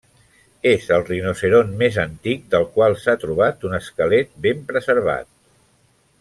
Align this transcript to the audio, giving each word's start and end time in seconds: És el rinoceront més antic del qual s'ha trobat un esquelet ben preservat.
És 0.69 0.85
el 0.95 1.03
rinoceront 1.09 1.69
més 1.81 1.99
antic 2.05 2.47
del 2.55 2.65
qual 2.79 2.97
s'ha 3.03 3.15
trobat 3.25 3.69
un 3.71 3.77
esquelet 3.83 4.33
ben 4.47 4.65
preservat. 4.73 5.31